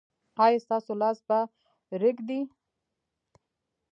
[0.43, 1.37] ایا ستاسو لاس به
[2.01, 2.41] ریږدي؟